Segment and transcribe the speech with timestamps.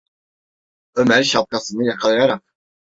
[0.95, 2.43] Ömer şapkasını yakalayarak: